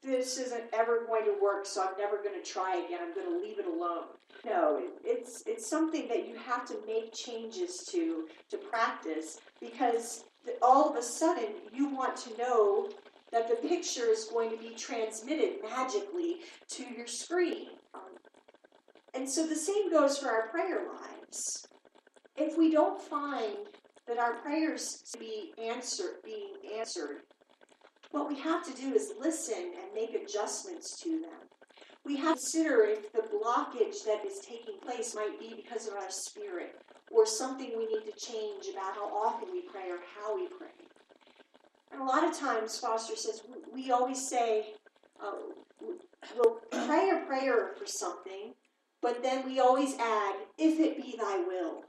this 0.04 0.38
isn't 0.38 0.64
ever 0.74 1.06
going 1.06 1.26
to 1.26 1.36
work, 1.42 1.66
so 1.66 1.84
I'm 1.84 1.98
never 1.98 2.18
going 2.18 2.42
to 2.42 2.48
try 2.48 2.78
again. 2.78 3.00
I'm 3.02 3.14
going 3.14 3.28
to 3.28 3.46
leave 3.46 3.60
it 3.60 3.66
alone." 3.66 4.06
No, 4.46 4.78
it, 4.78 4.92
it's 5.04 5.44
it's 5.46 5.68
something 5.68 6.08
that 6.08 6.28
you 6.28 6.36
have 6.36 6.66
to 6.68 6.76
make 6.86 7.14
changes 7.14 7.86
to 7.92 8.28
to 8.50 8.58
practice 8.58 9.40
because 9.60 10.24
all 10.62 10.90
of 10.90 10.96
a 10.96 11.02
sudden 11.02 11.50
you 11.74 11.90
want 11.90 12.16
to 12.16 12.38
know 12.38 12.90
that 13.32 13.50
the 13.50 13.68
picture 13.68 14.06
is 14.06 14.26
going 14.26 14.50
to 14.50 14.58
be 14.58 14.74
transmitted 14.76 15.58
magically 15.62 16.38
to 16.70 16.84
your 16.96 17.08
screen. 17.08 17.68
and 19.14 19.28
so 19.30 19.46
the 19.46 19.56
same 19.56 19.92
goes 19.92 20.18
for 20.18 20.30
our 20.30 20.48
prayer 20.50 20.86
lives. 20.88 21.68
If 22.38 22.58
we 22.58 22.72
don't 22.72 23.02
find 23.02 23.58
that 24.08 24.20
our 24.20 24.36
prayers 24.36 25.02
to 25.12 25.18
be 25.18 25.54
answered, 25.62 26.22
being 26.24 26.54
answered, 26.78 27.24
what 28.12 28.28
we 28.28 28.40
have 28.40 28.66
to 28.66 28.74
do 28.74 28.94
is 28.94 29.14
listen 29.20 29.74
and 29.82 29.94
make 29.94 30.14
adjustments 30.14 31.00
to 31.02 31.22
them. 31.22 31.48
We 32.06 32.16
have 32.18 32.36
to 32.36 32.42
consider 32.42 32.84
if 32.84 33.12
the 33.12 33.22
blockage 33.22 34.06
that 34.06 34.26
is 34.26 34.40
taking 34.40 34.80
place 34.80 35.14
might 35.14 35.40
be 35.40 35.54
because 35.56 35.88
of 35.88 35.96
our 35.96 36.10
spirit 36.10 36.80
or 37.12 37.26
something 37.26 37.74
we 37.78 37.86
need 37.86 38.06
to 38.06 38.26
change 38.26 38.68
about 38.72 38.96
how 38.96 39.08
often 39.08 39.50
we 39.52 39.62
pray 39.62 39.90
or 39.90 40.00
how 40.16 40.36
we 40.36 40.48
pray. 40.48 40.68
And 41.92 42.02
a 42.02 42.06
lot 42.06 42.24
of 42.24 42.38
times, 42.38 42.78
Foster 42.78 43.16
says, 43.16 43.42
we 43.74 43.92
always 43.92 44.28
say, 44.28 44.74
uh, 45.24 45.32
we'll 46.36 46.60
pray 46.86 47.10
a 47.10 47.26
prayer 47.26 47.72
for 47.78 47.86
something, 47.86 48.54
but 49.02 49.22
then 49.24 49.46
we 49.46 49.60
always 49.60 49.96
add, 49.96 50.36
if 50.58 50.80
it 50.80 50.98
be 50.98 51.16
thy 51.18 51.38
will. 51.38 51.84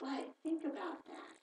But 0.00 0.28
think 0.42 0.64
about 0.64 1.04
that. 1.06 1.37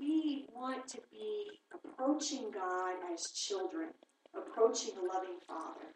We 0.00 0.46
want 0.54 0.88
to 0.88 0.98
be 1.12 1.60
approaching 1.74 2.50
God 2.52 2.94
as 3.12 3.32
children, 3.32 3.90
approaching 4.34 4.94
a 4.96 5.14
loving 5.14 5.38
Father. 5.46 5.94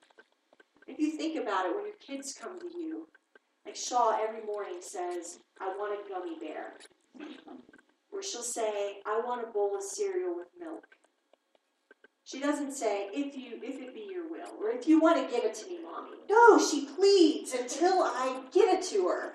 If 0.86 0.98
you 0.98 1.12
think 1.12 1.40
about 1.40 1.64
it, 1.64 1.74
when 1.74 1.86
your 1.86 1.96
kids 2.06 2.36
come 2.38 2.60
to 2.60 2.66
you, 2.66 3.08
like 3.64 3.76
Shaw 3.76 4.14
every 4.22 4.44
morning 4.44 4.80
says, 4.80 5.38
I 5.58 5.68
want 5.68 5.98
a 5.98 6.08
gummy 6.08 6.36
bear 6.38 6.74
Or 8.12 8.22
she'll 8.22 8.42
say, 8.42 8.98
I 9.06 9.22
want 9.24 9.48
a 9.48 9.50
bowl 9.50 9.74
of 9.74 9.82
cereal 9.82 10.36
with 10.36 10.48
milk. 10.60 10.84
She 12.24 12.40
doesn't 12.40 12.72
say, 12.72 13.08
if 13.12 13.36
you 13.36 13.58
if 13.62 13.80
it 13.80 13.94
be 13.94 14.08
your 14.10 14.30
will, 14.30 14.54
or 14.60 14.70
if 14.70 14.86
you 14.86 15.00
want 15.00 15.16
to 15.16 15.34
give 15.34 15.44
it 15.44 15.54
to 15.54 15.66
me, 15.66 15.78
mommy. 15.82 16.18
No, 16.28 16.58
she 16.58 16.86
pleads 16.86 17.54
until 17.54 18.02
I 18.02 18.42
give 18.52 18.68
it 18.68 18.82
to 18.90 19.08
her. 19.08 19.32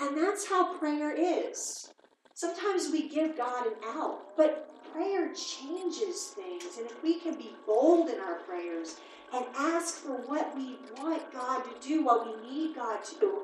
And 0.00 0.16
that's 0.16 0.48
how 0.48 0.76
prayer 0.76 1.14
is. 1.16 1.90
Sometimes 2.34 2.90
we 2.90 3.08
give 3.08 3.36
God 3.36 3.66
an 3.68 3.74
out, 3.84 4.36
but 4.36 4.68
prayer 4.92 5.32
changes 5.34 6.34
things. 6.34 6.78
And 6.78 6.86
if 6.86 7.00
we 7.02 7.20
can 7.20 7.36
be 7.36 7.52
bold 7.64 8.10
in 8.10 8.18
our 8.18 8.40
prayers 8.40 8.96
and 9.32 9.44
ask 9.56 9.96
for 9.96 10.14
what 10.14 10.54
we 10.56 10.76
want 10.98 11.32
God 11.32 11.62
to 11.62 11.88
do, 11.88 12.04
what 12.04 12.26
we 12.26 12.50
need 12.50 12.74
God 12.74 13.04
to 13.04 13.20
do, 13.20 13.42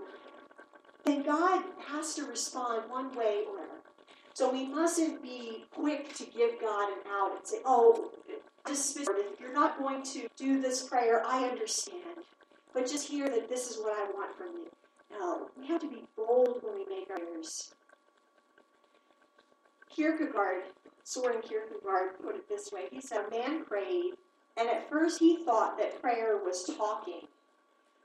then 1.05 1.23
God 1.23 1.63
has 1.87 2.15
to 2.15 2.25
respond 2.25 2.91
one 2.91 3.15
way 3.15 3.45
or 3.49 3.59
another. 3.59 3.81
So 4.35 4.53
we 4.53 4.67
mustn't 4.67 5.23
be 5.23 5.65
quick 5.73 6.15
to 6.15 6.25
give 6.25 6.61
God 6.61 6.91
an 6.91 6.99
out 7.09 7.37
and 7.37 7.47
say, 7.47 7.59
oh, 7.65 8.11
just 8.67 8.97
if 8.97 9.09
you're 9.41 9.53
not 9.53 9.79
going 9.79 10.03
to 10.03 10.29
do 10.37 10.61
this 10.61 10.83
prayer, 10.89 11.23
I 11.27 11.45
understand. 11.45 12.25
But 12.75 12.89
just 12.89 13.09
hear 13.09 13.29
that 13.29 13.49
this 13.49 13.71
is 13.71 13.79
what 13.79 13.93
I 13.93 14.11
want 14.13 14.37
from 14.37 14.49
you. 14.49 14.69
No, 15.13 15.49
we 15.59 15.67
have 15.69 15.81
to 15.81 15.89
be 15.89 16.05
bold 16.17 16.61
when 16.63 16.75
we 16.75 16.87
make 16.89 17.11
our 17.11 17.19
prayers. 17.19 17.73
Kierkegaard, 19.95 20.63
Soren 21.05 21.43
Kierkegaard, 21.43 22.19
put 22.23 22.37
it 22.37 22.49
this 22.49 22.71
way. 22.73 22.85
He 22.91 23.01
said, 23.01 23.31
man 23.31 23.65
prayed, 23.65 24.13
and 24.57 24.69
at 24.69 24.89
first 24.89 25.19
he 25.19 25.45
thought 25.45 25.79
that 25.79 26.01
prayer 26.01 26.37
was 26.37 26.65
talking. 26.65 27.23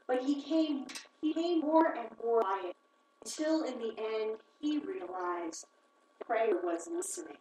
But 0.08 0.24
he 0.24 0.42
came, 0.42 0.86
he 1.22 1.34
came 1.34 1.62
more 1.62 1.94
and 1.94 2.08
more 2.24 2.44
it, 2.64 2.76
until 3.24 3.64
in 3.64 3.80
the 3.80 3.94
end 3.98 4.38
he 4.60 4.80
realized 4.80 5.66
prayer 6.26 6.56
was 6.64 6.88
listening. 6.92 7.38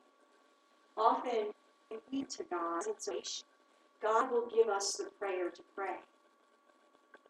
Often, 0.96 1.52
if 1.90 2.00
we 2.10 2.24
to 2.24 2.44
God's 2.44 2.86
inspiration, 2.86 3.44
God 4.02 4.30
will 4.30 4.48
give 4.54 4.68
us 4.68 4.96
the 4.96 5.10
prayer 5.18 5.50
to 5.50 5.62
pray. 5.74 5.96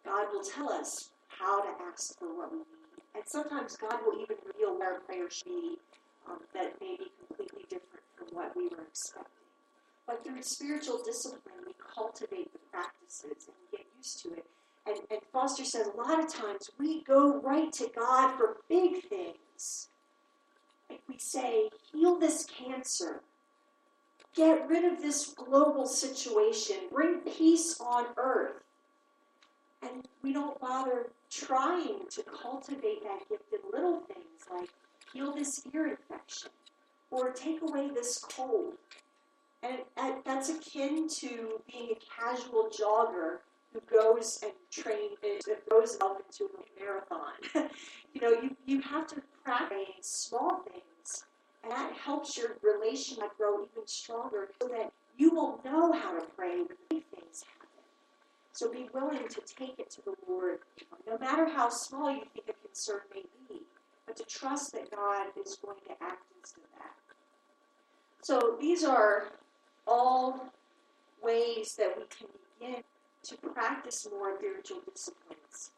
God 0.04 0.26
will 0.32 0.42
tell 0.42 0.70
us 0.70 1.10
how 1.28 1.62
to 1.62 1.68
ask 1.90 2.18
for 2.18 2.36
what 2.36 2.52
we 2.52 2.58
need. 2.58 2.66
And 3.14 3.24
sometimes 3.26 3.76
God 3.76 4.00
will 4.04 4.20
even 4.20 4.36
reveal 4.46 4.78
where 4.78 4.94
our 4.94 5.00
prayer 5.00 5.30
should 5.30 5.46
be 5.46 5.78
um, 6.30 6.38
that 6.54 6.80
may 6.80 6.96
be 6.96 7.12
completely 7.26 7.64
different 7.68 8.04
from 8.16 8.28
what 8.32 8.56
we 8.56 8.68
were 8.68 8.84
expecting. 8.88 9.30
But 10.06 10.24
through 10.24 10.42
spiritual 10.42 11.00
discipline, 11.04 11.64
we 11.66 11.72
cultivate 11.94 12.52
the 12.52 12.58
practices 12.72 13.48
and 13.48 13.56
get 13.72 13.86
used 13.96 14.22
to 14.22 14.34
it. 14.34 14.46
And, 14.86 14.98
and 15.10 15.20
Foster 15.32 15.64
says 15.64 15.88
a 15.88 15.96
lot 15.96 16.22
of 16.22 16.32
times 16.32 16.70
we 16.78 17.02
go 17.04 17.40
right 17.40 17.72
to 17.74 17.90
God 17.96 18.36
for 18.36 18.58
big 18.68 19.02
things 19.08 19.88
Like 20.90 21.00
we 21.08 21.18
say, 21.18 21.70
heal 21.92 22.18
this 22.18 22.44
cancer, 22.44 23.22
get 24.34 24.68
rid 24.68 24.84
of 24.84 25.00
this 25.00 25.28
global 25.28 25.86
situation, 25.86 26.76
bring 26.92 27.20
peace 27.20 27.80
on 27.80 28.06
earth, 28.16 28.62
and 29.82 30.06
we 30.22 30.32
don't 30.32 30.60
bother 30.60 31.08
trying 31.30 32.00
to 32.10 32.22
cultivate 32.22 33.02
that 33.02 33.28
gift 33.28 33.44
in 33.52 33.60
little 33.72 34.00
things 34.00 34.46
like 34.52 34.70
heal 35.14 35.32
this 35.32 35.62
ear 35.72 35.86
infection 35.86 36.50
or 37.10 37.30
take 37.30 37.62
away 37.62 37.88
this 37.94 38.18
cold. 38.18 38.74
And, 39.62 39.78
that's 40.26 40.50
akin 40.50 41.08
to 41.20 41.60
being 41.70 41.92
a 41.92 42.22
casual 42.22 42.68
jogger 42.68 43.38
who 43.72 43.80
goes 43.90 44.40
and 44.42 44.52
trains, 44.70 45.18
and 45.22 45.56
goes 45.70 45.96
up 46.00 46.20
into 46.20 46.50
a 46.52 46.80
marathon. 46.80 47.32
you 48.14 48.20
know, 48.20 48.30
you, 48.30 48.56
you 48.66 48.80
have 48.82 49.06
to 49.08 49.22
practice 49.42 49.78
small 50.02 50.62
things, 50.70 51.24
and 51.62 51.72
that 51.72 51.92
helps 51.92 52.36
your 52.36 52.56
relationship 52.62 53.36
grow 53.36 53.62
even 53.62 53.86
stronger 53.86 54.48
so 54.60 54.68
that 54.68 54.92
you 55.16 55.34
will 55.34 55.60
know 55.64 55.92
how 55.92 56.18
to 56.18 56.24
pray 56.36 56.58
when 56.58 56.76
big 56.90 57.04
things 57.14 57.44
happen. 57.44 57.84
So 58.52 58.70
be 58.70 58.88
willing 58.92 59.26
to 59.28 59.40
take 59.58 59.78
it 59.78 59.90
to 59.92 60.02
the 60.04 60.14
Lord, 60.28 60.58
no 61.06 61.18
matter 61.18 61.48
how 61.48 61.68
small 61.68 62.10
you 62.10 62.22
think 62.32 62.48
a 62.48 62.66
concern 62.66 63.00
may 63.12 63.22
be, 63.48 63.62
but 64.14 64.28
to 64.28 64.38
trust 64.38 64.72
that 64.72 64.90
God 64.90 65.26
is 65.44 65.56
going 65.56 65.78
to 65.86 65.92
act 66.02 66.24
into 66.36 66.60
that. 66.78 66.94
So 68.22 68.56
these 68.60 68.84
are 68.84 69.28
all 69.86 70.52
ways 71.22 71.74
that 71.78 71.94
we 71.96 72.04
can 72.16 72.28
begin 72.58 72.82
to 73.24 73.36
practice 73.36 74.06
more 74.10 74.36
spiritual 74.38 74.80
disciplines. 74.92 75.70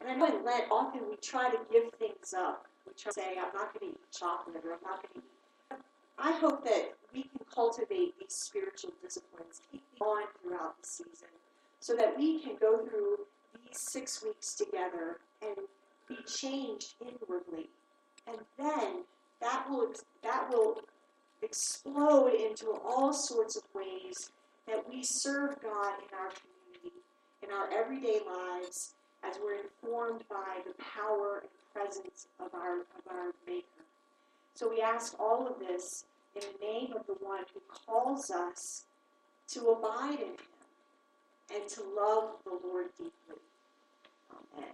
And 0.00 0.10
I 0.10 0.14
know 0.16 0.26
in 0.26 0.44
Lent, 0.44 0.64
often 0.70 1.02
we 1.08 1.16
try 1.16 1.50
to 1.50 1.58
give 1.72 1.92
things 1.98 2.34
up. 2.36 2.66
We 2.86 2.92
try 2.98 3.10
to 3.10 3.14
say, 3.14 3.28
I'm 3.38 3.52
not 3.54 3.78
going 3.78 3.92
to 3.92 3.98
eat 3.98 4.12
chocolate 4.12 4.62
or 4.64 4.72
I'm 4.72 4.84
not 4.84 5.02
going 5.02 5.14
to 5.14 5.18
eat. 5.18 5.78
I 6.18 6.32
hope 6.32 6.64
that 6.64 6.94
we 7.12 7.22
can 7.22 7.40
cultivate 7.52 8.18
these 8.18 8.34
spiritual 8.34 8.92
disciplines, 9.02 9.60
on 10.00 10.22
throughout 10.42 10.80
the 10.80 10.86
season, 10.86 11.28
so 11.80 11.94
that 11.96 12.16
we 12.16 12.40
can 12.40 12.56
go 12.60 12.78
through 12.78 13.18
these 13.54 13.80
six 13.90 14.22
weeks 14.22 14.54
together 14.54 15.18
and 15.42 15.56
be 16.08 16.16
changed 16.26 16.94
inwardly. 17.00 17.68
And 18.26 18.38
then 18.58 19.04
that 19.40 19.68
will 19.68 19.92
that 20.22 20.48
will 20.50 20.80
explode 21.42 22.32
into 22.34 22.72
all 22.84 23.12
sorts 23.12 23.56
of 23.56 23.62
ways 23.74 24.30
that 24.66 24.88
we 24.88 25.02
serve 25.02 25.60
God 25.62 25.92
in 25.98 26.16
our 26.18 26.30
community, 26.32 27.02
in 27.42 27.50
our 27.50 27.70
everyday 27.70 28.20
lives, 28.26 28.94
as 29.22 29.36
we're 29.42 29.60
informed 29.60 30.24
by 30.30 30.60
the 30.66 30.74
power 30.82 31.42
and 31.42 31.50
presence 31.74 32.28
of 32.40 32.54
our 32.54 32.80
of 32.80 33.06
our 33.10 33.32
Maker. 33.46 33.66
So 34.54 34.70
we 34.70 34.80
ask 34.80 35.18
all 35.20 35.46
of 35.46 35.58
this 35.58 36.04
in 36.34 36.42
the 36.42 36.66
name 36.66 36.92
of 36.96 37.06
the 37.06 37.14
one 37.24 37.44
who 37.52 37.60
calls 37.68 38.30
us 38.30 38.84
to 39.48 39.68
abide 39.68 40.20
in 40.20 40.28
him 40.28 40.54
and 41.54 41.68
to 41.68 41.82
love 41.96 42.36
the 42.44 42.58
Lord 42.66 42.86
deeply. 42.96 43.40
Amen. 44.30 44.70